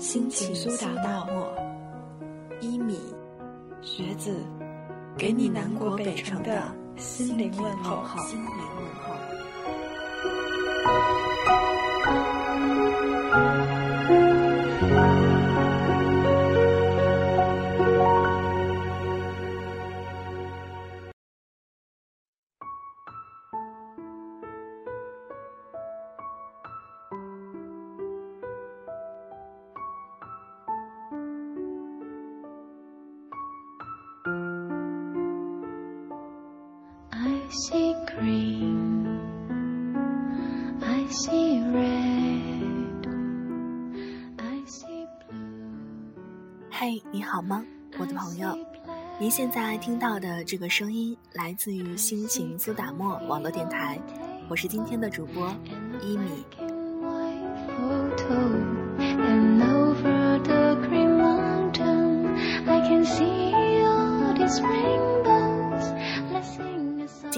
[0.00, 1.52] 心情苏打大漠，
[2.58, 2.98] 一米，
[3.82, 4.34] 学子，
[5.18, 8.02] 给你南国北城的心灵问候。
[46.70, 47.64] 嘿，你好吗，
[47.98, 48.56] 我的朋友？
[49.18, 53.98] 您现在听到的这个声音来自于心情苏打沫网络电台，
[54.48, 55.52] 我是今天的主播
[56.00, 56.44] 一米。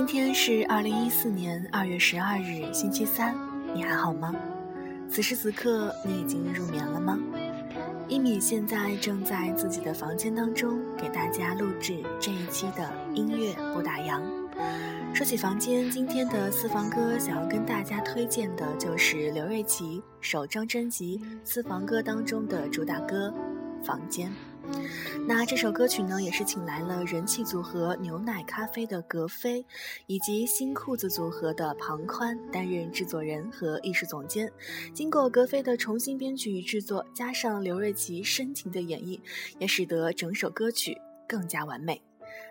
[0.00, 3.36] 今天是二零一四年二月十二日，星期三，
[3.74, 4.34] 你还好吗？
[5.10, 7.18] 此时此刻，你已经入眠了吗？
[8.08, 14.22] 一米现在正在自己的房间当中给大家录制这一期的音乐不打烊。
[15.12, 23.30] 说起房间，今天的私房歌想要跟大家推荐的就是刘瑞琦首张专辑《私房歌》当中的主打歌
[23.84, 24.30] 《房间》。
[25.26, 29.64] 那这首歌曲呢，也是请来了人气组合牛奶咖啡的格飞，
[30.06, 34.50] 以及新裤子组合的庞宽担任制作人和艺术总监。
[34.92, 39.20] 经过格飞的重新编曲与制作，加上刘瑞琦深情的演绎，
[39.58, 40.96] 也使得整首歌曲
[41.28, 42.00] 更加完美。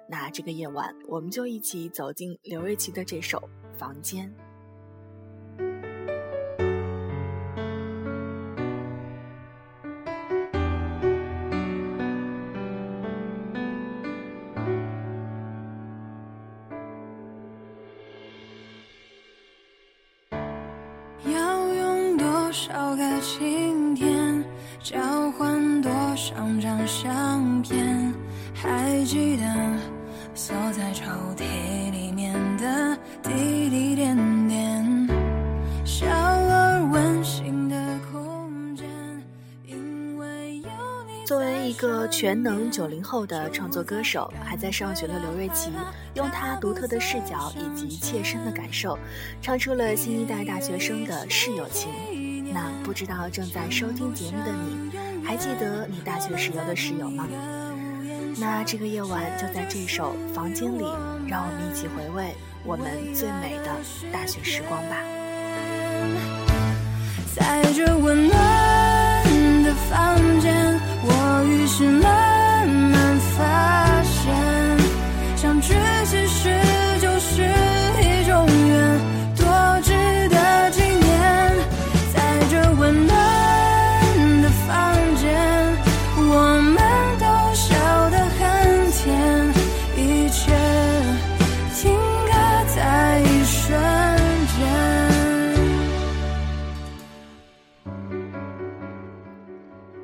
[0.08, 3.38] 那这个夜晚，我们就一起走进刘瑞琦的这首
[3.78, 4.28] 《房间》。
[22.50, 24.44] 多少个晴天
[24.82, 25.00] 交
[25.34, 28.12] 换多少张相片
[28.56, 29.44] 还记得
[30.34, 31.06] 锁在抽
[31.38, 34.18] 屉里面的滴滴点
[34.48, 35.08] 点
[35.86, 37.76] 小而温馨的
[38.12, 38.88] 空间
[39.68, 40.70] 因为有
[41.06, 45.70] 你作为一个全能九零后的创作歌手还在上学的刘瑞琦
[46.16, 48.98] 用他独特的视角以及切身的感受
[49.40, 57.28] 唱出了新一代大学生的室友情那不知道正在收听节目的你，还记得你大学时候的室友吗？
[58.38, 60.84] 那这个夜晚就在这首《房间》里，
[61.28, 62.34] 让我们一起回味
[62.64, 63.76] 我们最美的
[64.12, 64.98] 大学时光吧。
[67.36, 68.38] 在这温暖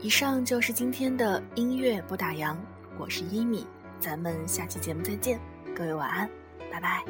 [0.06, 2.56] 以上就是今天的音乐不打烊，
[2.96, 3.66] 我是一米，
[4.00, 5.40] 咱们下期节目再见，
[5.76, 6.30] 各位晚安，
[6.72, 7.04] 拜拜。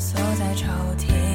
[0.00, 0.66] 锁在抽
[0.96, 1.29] 屉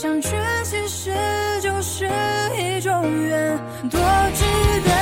[0.00, 0.30] 相聚
[0.64, 1.10] 其实
[1.60, 2.08] 就是
[2.56, 3.58] 一种缘，
[3.90, 4.00] 多
[4.34, 4.44] 值
[4.88, 4.99] 得。